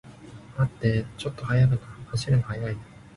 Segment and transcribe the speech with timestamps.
[0.57, 2.77] 待ってー、ちょっと走るの速いよー